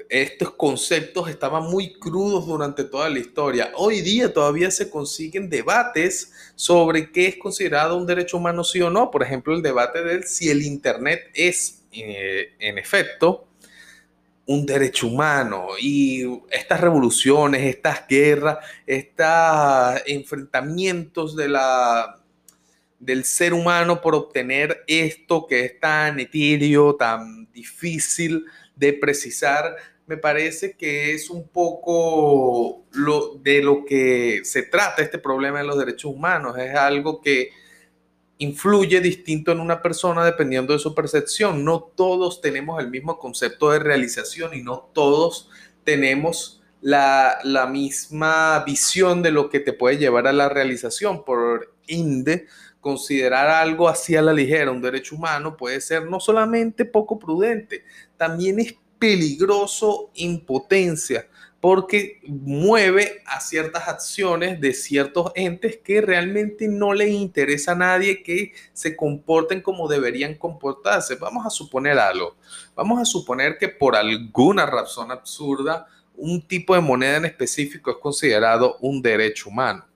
Estos 0.08 0.52
conceptos 0.52 1.28
estaban 1.30 1.64
muy 1.64 1.94
crudos 1.94 2.46
durante 2.46 2.84
toda 2.84 3.10
la 3.10 3.18
historia. 3.18 3.72
Hoy 3.76 4.02
día 4.02 4.32
todavía 4.32 4.70
se 4.70 4.92
consiguen 4.92 5.50
debates 5.50 6.32
sobre 6.54 7.12
qué 7.12 7.28
es 7.28 7.38
considerado 7.38 7.98
un 7.98 8.06
derecho 8.06 8.38
humano 8.38 8.64
sí 8.64 8.80
o 8.84 8.92
no. 8.92 9.10
Por 9.10 9.24
ejemplo, 9.24 9.56
el 9.56 9.64
debate 9.64 10.04
de 10.04 10.22
si 10.22 10.52
el 10.52 10.62
Internet 10.62 11.32
es 11.34 11.85
en 12.02 12.78
efecto, 12.78 13.48
un 14.48 14.66
derecho 14.66 15.08
humano 15.08 15.70
y 15.80 16.24
estas 16.52 16.82
revoluciones, 16.82 17.64
estas 17.64 18.08
guerras, 18.08 18.60
estos 18.86 20.04
enfrentamientos 20.06 21.36
de 21.36 21.50
la, 21.50 22.22
del 23.00 23.24
ser 23.24 23.54
humano 23.54 24.02
por 24.02 24.16
obtener 24.16 24.84
esto 24.88 25.48
que 25.48 25.66
es 25.66 25.80
tan 25.80 26.20
etéreo, 26.20 26.96
tan 26.96 27.52
difícil 27.52 28.46
de 28.76 28.94
precisar, 28.94 29.76
me 30.06 30.18
parece 30.18 30.74
que 30.74 31.14
es 31.14 31.32
un 31.32 31.48
poco 31.48 32.86
lo, 32.92 33.36
de 33.36 33.64
lo 33.64 33.86
que 33.86 34.42
se 34.44 34.62
trata 34.62 35.02
este 35.02 35.18
problema 35.18 35.60
de 35.60 35.66
los 35.66 35.80
derechos 35.80 36.12
humanos. 36.14 36.56
Es 36.60 36.76
algo 36.76 37.22
que 37.22 37.50
influye 38.38 39.00
distinto 39.00 39.52
en 39.52 39.60
una 39.60 39.82
persona 39.82 40.26
dependiendo 40.26 40.74
de 40.74 40.80
su 40.80 40.94
percepción. 40.94 41.64
No 41.64 41.92
todos 41.96 42.42
tenemos 42.42 42.82
el 42.82 42.90
mismo 42.90 43.18
concepto 43.18 43.72
de 43.72 43.80
realización 43.80 44.54
y 44.54 44.62
no 44.62 44.90
todos 44.94 45.50
tenemos 45.84 46.62
la, 46.82 47.68
misma 47.72 48.64
visión 48.66 49.24
de 49.24 49.32
lo 49.32 49.50
que 49.50 49.60
te 49.60 49.74
puede 49.74 49.98
llevar 49.98 50.28
a 50.28 50.34
la 50.34 50.50
realización. 50.50 51.24
Por 51.24 51.76
ende, 51.88 52.48
considerar 52.82 53.48
algo 53.48 53.88
así 53.88 54.16
a 54.16 54.22
la 54.22 54.34
ligera, 54.34 54.72
un 54.72 54.82
derecho 54.82 55.16
humano, 55.16 55.58
puede 55.58 55.82
ser 55.82 56.06
no 56.06 56.20
solamente 56.20 56.86
poco 56.86 57.18
prudente, 57.18 57.84
también 58.18 58.60
es 58.60 58.76
peligroso 59.00 60.12
impotencia 60.16 61.28
porque 61.66 62.20
mueve 62.28 63.24
a 63.26 63.42
ciertas 63.42 63.88
acciones 63.88 64.62
de 64.62 64.72
ciertos 64.72 65.32
entes 65.34 65.78
que 65.78 66.00
realmente 66.00 66.68
no 66.68 66.94
le 66.94 67.10
interesa 67.10 67.72
a 67.72 67.76
nadie 67.76 68.22
que 68.22 68.54
se 68.72 68.96
comporten 68.96 69.64
como 69.64 69.88
deberían 69.88 70.36
comportarse. 70.36 71.16
Vamos 71.16 71.44
a 71.44 71.50
suponer 71.50 71.98
algo. 71.98 72.36
Vamos 72.76 73.02
a 73.02 73.06
suponer 73.06 73.58
que 73.58 73.68
por 73.68 73.96
alguna 73.96 74.68
razón 74.68 75.10
absurda, 75.10 75.88
un 76.16 76.40
tipo 76.40 76.76
de 76.76 76.82
moneda 76.82 77.18
en 77.18 77.26
específico 77.26 77.90
es 77.90 77.98
considerado 77.98 78.78
un 78.82 79.02
derecho 79.02 79.50
humano. 79.50 79.88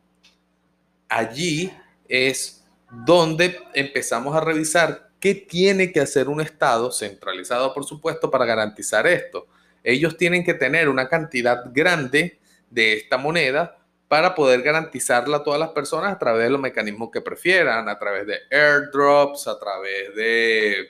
Allí 1.08 1.72
es 2.08 2.66
donde 2.90 3.60
empezamos 3.76 4.36
a 4.36 4.42
revisar 4.42 5.12
qué 5.20 5.36
tiene 5.36 5.92
que 5.92 6.00
hacer 6.00 6.30
un 6.30 6.42
Estado, 6.42 6.92
centralizado 6.92 7.72
por 7.76 7.86
supuesto, 7.86 8.32
para 8.32 8.46
garantizar 8.46 9.06
esto 9.06 9.46
ellos 9.84 10.18
tienen 10.18 10.44
que 10.44 10.54
tener 10.54 10.90
una 10.90 11.08
cantidad 11.08 11.64
grande 11.72 12.40
de 12.70 12.94
esta 12.94 13.18
moneda 13.18 13.78
para 14.08 14.34
poder 14.34 14.64
garantizarla 14.64 15.38
a 15.38 15.44
todas 15.44 15.60
las 15.60 15.70
personas 15.70 16.14
a 16.14 16.20
través 16.20 16.44
de 16.46 16.50
los 16.50 16.60
mecanismos 16.60 17.12
que 17.12 17.22
prefieran, 17.22 17.88
a 17.88 18.00
través 18.00 18.26
de 18.26 18.40
airdrops, 18.52 19.48
a 19.48 19.60
través 19.60 20.16
de, 20.16 20.90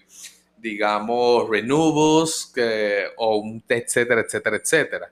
digamos, 0.58 1.50
renewables, 1.50 2.53
o 3.17 3.38
un, 3.38 3.62
etcétera, 3.67 4.22
etcétera, 4.22 4.55
etcétera. 4.55 5.12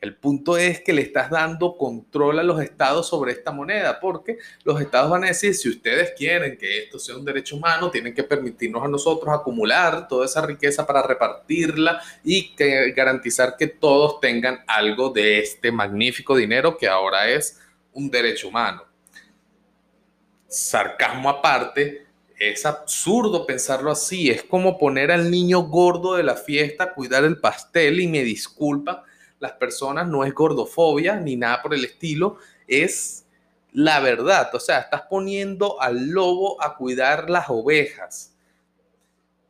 El 0.00 0.16
punto 0.16 0.56
es 0.56 0.80
que 0.80 0.94
le 0.94 1.02
estás 1.02 1.28
dando 1.28 1.76
control 1.76 2.38
a 2.38 2.42
los 2.42 2.62
estados 2.62 3.06
sobre 3.06 3.32
esta 3.32 3.50
moneda, 3.50 4.00
porque 4.00 4.38
los 4.64 4.80
estados 4.80 5.10
van 5.10 5.24
a 5.24 5.26
decir, 5.26 5.54
si 5.54 5.68
ustedes 5.68 6.12
quieren 6.16 6.56
que 6.56 6.84
esto 6.84 6.98
sea 6.98 7.16
un 7.16 7.24
derecho 7.24 7.56
humano, 7.56 7.90
tienen 7.90 8.14
que 8.14 8.24
permitirnos 8.24 8.82
a 8.82 8.88
nosotros 8.88 9.34
acumular 9.34 10.08
toda 10.08 10.24
esa 10.24 10.40
riqueza 10.40 10.86
para 10.86 11.02
repartirla 11.02 12.00
y 12.24 12.54
garantizar 12.96 13.56
que 13.58 13.66
todos 13.66 14.20
tengan 14.20 14.64
algo 14.66 15.10
de 15.10 15.40
este 15.40 15.70
magnífico 15.70 16.34
dinero 16.34 16.78
que 16.78 16.88
ahora 16.88 17.28
es 17.28 17.60
un 17.92 18.10
derecho 18.10 18.48
humano. 18.48 18.84
Sarcasmo 20.48 21.28
aparte, 21.28 22.06
es 22.38 22.64
absurdo 22.64 23.44
pensarlo 23.44 23.90
así. 23.90 24.30
Es 24.30 24.42
como 24.42 24.78
poner 24.78 25.12
al 25.12 25.30
niño 25.30 25.60
gordo 25.60 26.14
de 26.14 26.22
la 26.22 26.36
fiesta 26.36 26.84
a 26.84 26.94
cuidar 26.94 27.24
el 27.24 27.38
pastel 27.38 28.00
y 28.00 28.08
me 28.08 28.24
disculpa, 28.24 29.04
las 29.40 29.52
personas 29.52 30.06
no 30.06 30.24
es 30.24 30.32
gordofobia 30.32 31.16
ni 31.16 31.34
nada 31.34 31.60
por 31.62 31.74
el 31.74 31.84
estilo, 31.84 32.36
es 32.68 33.24
la 33.72 34.00
verdad. 34.00 34.54
O 34.54 34.60
sea, 34.60 34.80
estás 34.80 35.02
poniendo 35.08 35.80
al 35.80 36.08
lobo 36.10 36.62
a 36.62 36.76
cuidar 36.76 37.28
las 37.30 37.46
ovejas. 37.48 38.34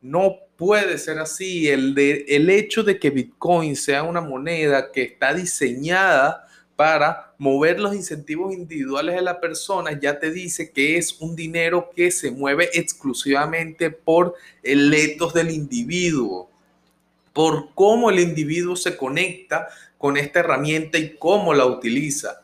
No 0.01 0.37
puede 0.55 0.97
ser 0.97 1.19
así. 1.19 1.69
El, 1.69 1.93
de, 1.93 2.25
el 2.29 2.49
hecho 2.49 2.83
de 2.83 2.99
que 2.99 3.09
Bitcoin 3.09 3.75
sea 3.75 4.03
una 4.03 4.21
moneda 4.21 4.91
que 4.91 5.03
está 5.03 5.33
diseñada 5.33 6.47
para 6.75 7.33
mover 7.37 7.79
los 7.79 7.95
incentivos 7.95 8.53
individuales 8.53 9.15
de 9.15 9.21
la 9.21 9.39
persona, 9.39 9.99
ya 9.99 10.19
te 10.19 10.31
dice 10.31 10.71
que 10.71 10.97
es 10.97 11.19
un 11.19 11.35
dinero 11.35 11.89
que 11.95 12.11
se 12.11 12.29
mueve 12.29 12.69
exclusivamente 12.73 13.89
por 13.89 14.35
el 14.61 14.93
etos 14.93 15.33
del 15.33 15.49
individuo, 15.49 16.50
por 17.33 17.73
cómo 17.73 18.09
el 18.09 18.19
individuo 18.19 18.75
se 18.75 18.97
conecta 18.97 19.67
con 19.97 20.17
esta 20.17 20.39
herramienta 20.39 20.97
y 20.97 21.15
cómo 21.17 21.53
la 21.53 21.65
utiliza. 21.65 22.43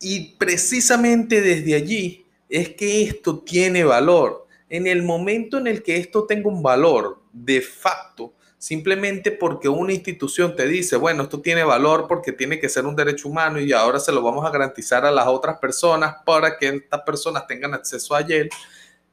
Y 0.00 0.34
precisamente 0.36 1.40
desde 1.40 1.74
allí 1.74 2.26
es 2.48 2.70
que 2.70 3.02
esto 3.02 3.38
tiene 3.38 3.84
valor. 3.84 4.46
En 4.68 4.86
el 4.86 5.02
momento 5.02 5.58
en 5.58 5.66
el 5.66 5.82
que 5.82 5.96
esto 5.96 6.24
tenga 6.24 6.48
un 6.48 6.62
valor 6.62 7.22
de 7.32 7.60
facto, 7.60 8.34
simplemente 8.58 9.32
porque 9.32 9.68
una 9.68 9.92
institución 9.92 10.54
te 10.54 10.66
dice, 10.66 10.96
bueno, 10.96 11.24
esto 11.24 11.40
tiene 11.40 11.64
valor 11.64 12.06
porque 12.08 12.32
tiene 12.32 12.60
que 12.60 12.68
ser 12.68 12.86
un 12.86 12.94
derecho 12.94 13.28
humano 13.28 13.58
y 13.58 13.72
ahora 13.72 13.98
se 13.98 14.12
lo 14.12 14.22
vamos 14.22 14.44
a 14.44 14.50
garantizar 14.50 15.04
a 15.04 15.10
las 15.10 15.26
otras 15.26 15.58
personas 15.58 16.16
para 16.24 16.56
que 16.58 16.68
estas 16.68 17.02
personas 17.02 17.46
tengan 17.46 17.74
acceso 17.74 18.14
a 18.14 18.20
él, 18.20 18.48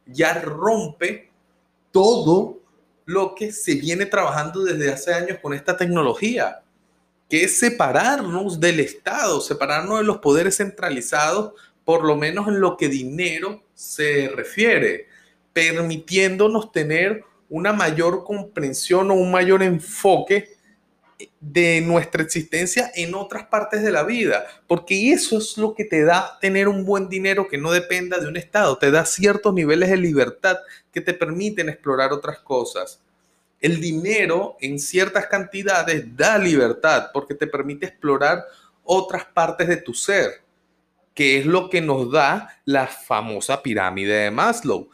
ya 0.05 0.33
rompe 0.41 1.31
todo 1.91 2.59
lo 3.09 3.33
que 3.33 3.51
se 3.51 3.73
viene 3.73 4.05
trabajando 4.05 4.63
desde 4.63 4.91
hace 4.91 5.11
años 5.11 5.39
con 5.41 5.55
esta 5.55 5.75
tecnología, 5.75 6.61
que 7.27 7.43
es 7.43 7.57
separarnos 7.57 8.59
del 8.59 8.79
Estado, 8.79 9.41
separarnos 9.41 9.97
de 9.97 10.03
los 10.03 10.19
poderes 10.19 10.57
centralizados, 10.57 11.53
por 11.83 12.05
lo 12.05 12.15
menos 12.15 12.47
en 12.47 12.61
lo 12.61 12.77
que 12.77 12.87
dinero 12.87 13.63
se 13.73 14.29
refiere, 14.35 15.07
permitiéndonos 15.53 16.71
tener 16.71 17.23
una 17.49 17.73
mayor 17.73 18.23
comprensión 18.23 19.09
o 19.09 19.15
un 19.15 19.31
mayor 19.31 19.63
enfoque 19.63 20.58
de 21.39 21.81
nuestra 21.81 22.23
existencia 22.23 22.91
en 22.95 23.13
otras 23.13 23.47
partes 23.47 23.81
de 23.81 23.91
la 23.91 24.03
vida, 24.03 24.45
porque 24.67 25.11
eso 25.11 25.37
es 25.37 25.57
lo 25.57 25.73
que 25.73 25.83
te 25.83 26.03
da 26.03 26.37
tener 26.39 26.67
un 26.67 26.85
buen 26.85 27.09
dinero 27.09 27.47
que 27.47 27.57
no 27.57 27.71
dependa 27.71 28.19
de 28.19 28.27
un 28.27 28.37
estado, 28.37 28.77
te 28.77 28.91
da 28.91 29.05
ciertos 29.05 29.53
niveles 29.53 29.89
de 29.89 29.97
libertad 29.97 30.57
que 30.93 31.01
te 31.01 31.13
permiten 31.13 31.69
explorar 31.69 32.13
otras 32.13 32.39
cosas. 32.39 33.01
El 33.59 33.81
dinero 33.81 34.55
en 34.61 34.79
ciertas 34.79 35.27
cantidades 35.27 36.15
da 36.15 36.37
libertad 36.37 37.09
porque 37.13 37.35
te 37.35 37.47
permite 37.47 37.87
explorar 37.87 38.45
otras 38.83 39.25
partes 39.25 39.67
de 39.67 39.77
tu 39.77 39.93
ser, 39.93 40.41
que 41.13 41.39
es 41.39 41.45
lo 41.45 41.69
que 41.69 41.81
nos 41.81 42.09
da 42.11 42.61
la 42.63 42.87
famosa 42.87 43.61
pirámide 43.61 44.13
de 44.13 44.31
Maslow. 44.31 44.89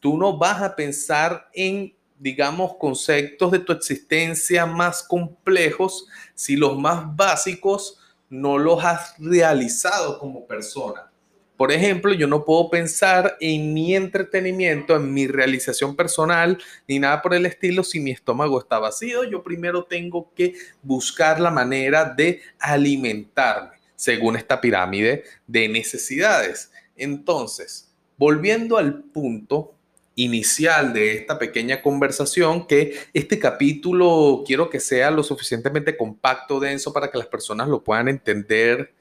Tú 0.00 0.16
no 0.16 0.38
vas 0.38 0.62
a 0.62 0.74
pensar 0.74 1.50
en 1.52 1.95
digamos, 2.18 2.76
conceptos 2.76 3.52
de 3.52 3.58
tu 3.58 3.72
existencia 3.72 4.66
más 4.66 5.02
complejos 5.02 6.06
si 6.34 6.56
los 6.56 6.78
más 6.78 7.14
básicos 7.14 7.98
no 8.28 8.58
los 8.58 8.84
has 8.84 9.14
realizado 9.18 10.18
como 10.18 10.46
persona. 10.46 11.10
Por 11.56 11.72
ejemplo, 11.72 12.12
yo 12.12 12.26
no 12.26 12.44
puedo 12.44 12.68
pensar 12.68 13.36
en 13.40 13.72
mi 13.72 13.96
entretenimiento, 13.96 14.94
en 14.94 15.12
mi 15.12 15.26
realización 15.26 15.96
personal, 15.96 16.58
ni 16.86 16.98
nada 16.98 17.22
por 17.22 17.32
el 17.32 17.46
estilo 17.46 17.82
si 17.82 17.98
mi 17.98 18.10
estómago 18.10 18.60
está 18.60 18.78
vacío. 18.78 19.24
Yo 19.24 19.42
primero 19.42 19.84
tengo 19.84 20.32
que 20.34 20.54
buscar 20.82 21.40
la 21.40 21.50
manera 21.50 22.04
de 22.04 22.42
alimentarme, 22.58 23.76
según 23.94 24.36
esta 24.36 24.60
pirámide 24.60 25.24
de 25.46 25.68
necesidades. 25.68 26.70
Entonces, 26.94 27.90
volviendo 28.18 28.76
al 28.76 29.02
punto 29.04 29.75
inicial 30.16 30.94
de 30.94 31.12
esta 31.12 31.38
pequeña 31.38 31.82
conversación 31.82 32.66
que 32.66 32.98
este 33.12 33.38
capítulo 33.38 34.42
quiero 34.46 34.70
que 34.70 34.80
sea 34.80 35.10
lo 35.10 35.22
suficientemente 35.22 35.96
compacto, 35.96 36.58
denso, 36.58 36.92
para 36.92 37.10
que 37.10 37.18
las 37.18 37.26
personas 37.26 37.68
lo 37.68 37.84
puedan 37.84 38.08
entender 38.08 38.94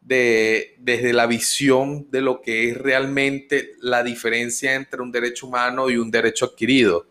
de, 0.00 0.74
desde 0.78 1.12
la 1.12 1.26
visión 1.26 2.10
de 2.10 2.20
lo 2.20 2.42
que 2.42 2.70
es 2.70 2.76
realmente 2.76 3.74
la 3.80 4.02
diferencia 4.02 4.74
entre 4.74 5.02
un 5.02 5.12
derecho 5.12 5.46
humano 5.46 5.88
y 5.88 5.98
un 5.98 6.10
derecho 6.10 6.46
adquirido. 6.46 7.06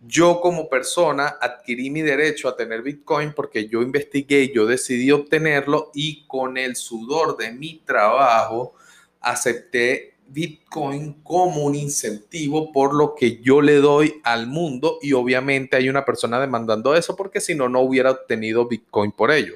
Yo 0.00 0.40
como 0.40 0.68
persona 0.68 1.36
adquirí 1.40 1.90
mi 1.90 2.02
derecho 2.02 2.48
a 2.48 2.56
tener 2.56 2.82
Bitcoin 2.82 3.32
porque 3.32 3.68
yo 3.68 3.80
investigué, 3.80 4.52
yo 4.52 4.66
decidí 4.66 5.10
obtenerlo 5.12 5.92
y 5.94 6.26
con 6.26 6.58
el 6.58 6.74
sudor 6.74 7.36
de 7.36 7.52
mi 7.52 7.80
trabajo 7.84 8.74
acepté 9.20 10.15
Bitcoin 10.28 11.22
como 11.22 11.64
un 11.64 11.74
incentivo 11.74 12.72
por 12.72 12.94
lo 12.94 13.14
que 13.14 13.40
yo 13.42 13.60
le 13.62 13.76
doy 13.76 14.20
al 14.24 14.46
mundo 14.46 14.98
y 15.00 15.12
obviamente 15.12 15.76
hay 15.76 15.88
una 15.88 16.04
persona 16.04 16.40
demandando 16.40 16.94
eso 16.94 17.16
porque 17.16 17.40
si 17.40 17.54
no, 17.54 17.68
no 17.68 17.80
hubiera 17.80 18.10
obtenido 18.10 18.66
Bitcoin 18.66 19.12
por 19.12 19.30
ello. 19.30 19.54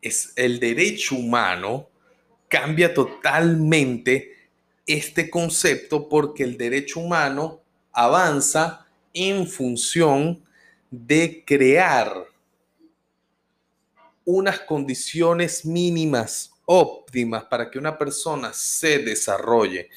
Es 0.00 0.32
el 0.36 0.60
derecho 0.60 1.14
humano 1.14 1.88
cambia 2.48 2.92
totalmente 2.92 4.32
este 4.86 5.30
concepto 5.30 6.08
porque 6.08 6.42
el 6.42 6.58
derecho 6.58 7.00
humano 7.00 7.60
avanza 7.92 8.86
en 9.14 9.46
función 9.46 10.44
de 10.90 11.42
crear 11.46 12.26
unas 14.24 14.60
condiciones 14.60 15.64
mínimas 15.64 16.51
óptimas 16.74 17.44
para 17.44 17.70
que 17.70 17.78
una 17.78 17.98
persona 17.98 18.50
se 18.54 18.98
desarrolle. 18.98 19.90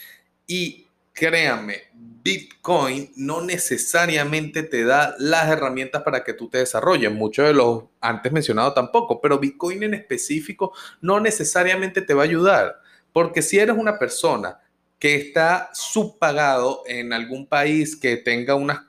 Y 0.45 0.85
créanme, 1.13 1.83
Bitcoin 1.93 3.13
no 3.15 3.39
necesariamente 3.39 4.61
te 4.61 4.83
da 4.83 5.15
las 5.17 5.47
herramientas 5.47 6.03
para 6.03 6.21
que 6.25 6.33
tú 6.33 6.49
te 6.49 6.57
desarrolles. 6.57 7.09
Muchos 7.13 7.47
de 7.47 7.53
los 7.53 7.85
antes 8.01 8.29
mencionados 8.33 8.75
tampoco, 8.75 9.21
pero 9.21 9.39
Bitcoin 9.39 9.83
en 9.83 9.93
específico 9.93 10.73
no 10.99 11.21
necesariamente 11.21 12.01
te 12.01 12.13
va 12.13 12.23
a 12.23 12.25
ayudar. 12.25 12.81
Porque 13.13 13.41
si 13.41 13.57
eres 13.57 13.77
una 13.77 13.97
persona 13.97 14.59
que 14.99 15.15
está 15.15 15.69
subpagado 15.73 16.83
en 16.87 17.13
algún 17.13 17.47
país 17.47 17.95
que 17.95 18.17
tenga 18.17 18.55
unas 18.55 18.81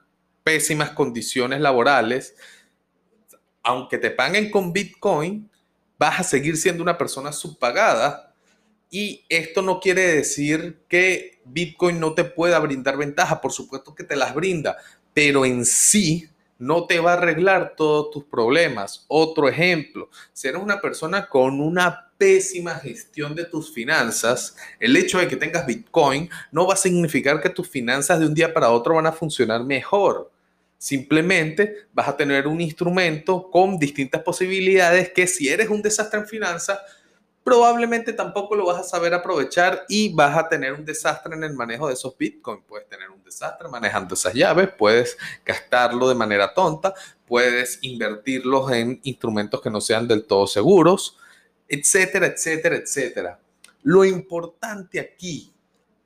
pésimas 0.43 0.91
condiciones 0.91 1.61
laborales, 1.61 2.35
aunque 3.63 3.99
te 3.99 4.11
paguen 4.11 4.51
con 4.51 4.73
Bitcoin, 4.73 5.49
vas 5.99 6.21
a 6.21 6.25
seguir 6.25 6.57
siendo 6.57 6.83
una 6.83 6.99
persona 6.99 7.33
subpagada. 7.33 8.35
Y 8.91 9.25
esto 9.29 9.63
no 9.63 9.81
quiere 9.81 10.03
decir 10.03 10.81
que 10.89 11.41
Bitcoin 11.45 11.99
no 11.99 12.15
te 12.15 12.25
pueda 12.25 12.59
brindar 12.59 12.97
ventaja, 12.97 13.41
por 13.41 13.53
supuesto 13.53 13.95
que 13.95 14.05
te 14.05 14.17
las 14.17 14.35
brinda, 14.35 14.77
pero 15.13 15.45
en 15.45 15.65
sí 15.65 16.31
no 16.59 16.87
te 16.87 17.01
va 17.01 17.13
a 17.13 17.17
arreglar 17.17 17.75
todos 17.77 18.11
tus 18.11 18.25
problemas. 18.25 19.05
Otro 19.09 19.49
ejemplo, 19.49 20.09
si 20.33 20.49
eres 20.49 20.63
una 20.63 20.81
persona 20.81 21.29
con 21.29 21.61
una 21.61 22.11
pésima 22.17 22.77
gestión 22.77 23.35
de 23.35 23.45
tus 23.45 23.73
finanzas, 23.73 24.57
el 24.81 24.97
hecho 24.97 25.19
de 25.19 25.29
que 25.29 25.37
tengas 25.37 25.67
Bitcoin 25.67 26.31
no 26.51 26.67
va 26.67 26.75
a 26.75 26.79
significar 26.79 27.43
que 27.43 27.51
tus 27.51 27.69
finanzas 27.69 28.21
de 28.21 28.27
un 28.27 28.35
día 28.35 28.55
para 28.55 28.71
otro 28.71 28.95
van 28.95 29.07
a 29.07 29.13
funcionar 29.13 29.65
mejor. 29.65 30.31
Simplemente 30.79 31.87
vas 31.93 32.09
a 32.09 32.17
tener 32.17 32.47
un 32.47 32.61
instrumento 32.61 33.51
con 33.51 33.79
distintas 33.79 34.23
posibilidades 34.23 35.11
que 35.13 35.27
si 35.27 35.49
eres 35.49 35.69
un 35.69 35.83
desastre 35.83 36.21
en 36.21 36.27
finanzas, 36.27 36.79
probablemente 37.47 38.13
tampoco 38.13 38.57
lo 38.57 38.67
vas 38.67 38.81
a 38.81 38.83
saber 38.83 39.15
aprovechar 39.15 39.85
y 39.89 40.13
vas 40.13 40.37
a 40.37 40.49
tener 40.49 40.73
un 40.73 40.85
desastre 40.85 41.37
en 41.37 41.45
el 41.45 41.55
manejo 41.55 41.87
de 41.87 41.95
esos 41.95 42.19
bitcoins. 42.19 42.65
Puedes 42.67 42.89
tener 42.89 43.09
un 43.09 43.23
desastre 43.23 43.69
manejando 43.69 44.15
esas 44.15 44.35
llaves, 44.35 44.69
puedes 44.77 45.17
gastarlo 45.45 46.09
de 46.09 46.17
manera 46.17 46.53
tonta, 46.53 46.93
puedes 47.25 47.79
invertirlos 47.83 48.73
en 48.73 48.99
instrumentos 49.05 49.61
que 49.61 49.71
no 49.71 49.81
sean 49.81 50.09
del 50.09 50.25
todo 50.25 50.49
seguros, 50.49 51.19
etcétera, 51.69 52.27
etcétera, 52.27 52.77
etcétera. 52.77 53.39
Lo 53.85 54.05
importante 54.05 54.99
aquí 54.99 55.53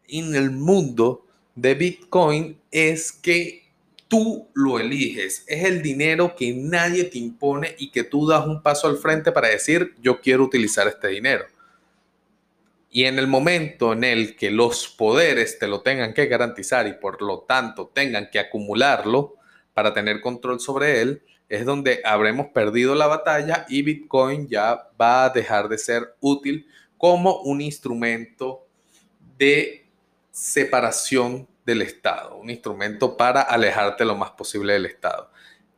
en 0.09 0.35
el 0.35 0.50
mundo 0.50 1.24
de 1.54 1.74
Bitcoin 1.74 2.61
es 2.70 3.12
que 3.12 3.69
tú 4.11 4.51
lo 4.55 4.81
eliges. 4.81 5.44
Es 5.46 5.64
el 5.64 5.83
dinero 5.83 6.35
que 6.35 6.53
nadie 6.53 7.05
te 7.05 7.18
impone 7.18 7.77
y 7.79 7.92
que 7.92 8.03
tú 8.03 8.27
das 8.27 8.44
un 8.44 8.61
paso 8.61 8.88
al 8.88 8.99
frente 8.99 9.31
para 9.31 9.49
decir, 9.49 9.94
yo 10.03 10.20
quiero 10.20 10.42
utilizar 10.42 10.88
este 10.88 11.09
dinero. 11.09 11.44
Y 12.90 13.05
en 13.05 13.20
el 13.20 13.29
momento 13.29 13.92
en 13.92 14.03
el 14.03 14.35
que 14.35 14.51
los 14.51 14.88
poderes 14.88 15.61
te 15.61 15.68
lo 15.68 15.83
tengan 15.83 16.12
que 16.12 16.27
garantizar 16.27 16.88
y 16.88 16.94
por 16.94 17.23
lo 17.23 17.42
tanto 17.42 17.87
tengan 17.94 18.29
que 18.31 18.40
acumularlo 18.40 19.37
para 19.75 19.94
tener 19.94 20.20
control 20.20 20.59
sobre 20.59 21.01
él, 21.01 21.23
es 21.49 21.64
donde 21.64 22.01
habremos 22.05 22.49
perdido 22.49 22.96
la 22.96 23.07
batalla 23.07 23.64
y 23.68 23.83
Bitcoin 23.83 24.49
ya 24.49 24.88
va 25.01 25.27
a 25.27 25.31
dejar 25.31 25.68
de 25.68 25.79
ser 25.79 26.16
útil 26.18 26.66
como 26.99 27.42
un 27.42 27.61
instrumento 27.61 28.66
de 29.38 29.87
separación 30.33 31.46
del 31.64 31.83
Estado, 31.83 32.37
un 32.37 32.51
instrumento 32.51 33.16
para 33.16 33.42
alejarte 33.42 34.05
lo 34.05 34.16
más 34.16 34.31
posible 34.33 34.73
del 34.73 34.87
Estado. 34.87 35.31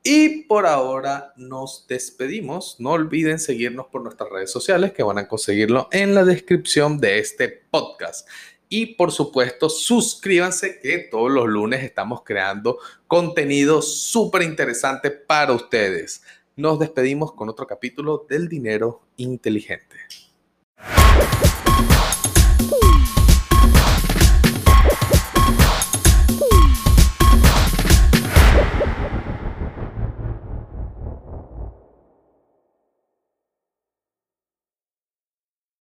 Y 0.04 0.44
por 0.44 0.66
ahora 0.66 1.32
nos 1.36 1.86
despedimos. 1.86 2.76
No 2.80 2.90
olviden 2.90 3.38
seguirnos 3.38 3.86
por 3.86 4.02
nuestras 4.02 4.30
redes 4.30 4.50
sociales 4.50 4.92
que 4.92 5.04
van 5.04 5.18
a 5.18 5.28
conseguirlo 5.28 5.88
en 5.92 6.14
la 6.14 6.24
descripción 6.24 6.98
de 6.98 7.18
este 7.20 7.48
podcast. 7.70 8.28
Y 8.68 8.94
por 8.94 9.12
supuesto, 9.12 9.68
suscríbanse 9.68 10.80
que 10.80 10.98
todos 10.98 11.30
los 11.30 11.46
lunes 11.46 11.84
estamos 11.84 12.22
creando 12.24 12.78
contenido 13.06 13.80
súper 13.80 14.42
interesante 14.42 15.10
para 15.10 15.52
ustedes. 15.52 16.22
Nos 16.56 16.78
despedimos 16.78 17.32
con 17.32 17.48
otro 17.48 17.66
capítulo 17.66 18.26
del 18.28 18.48
dinero 18.48 19.02
inteligente. 19.16 19.96